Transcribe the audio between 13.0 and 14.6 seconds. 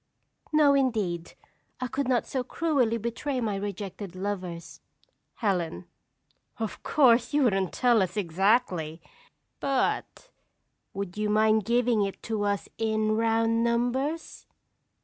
round numbers?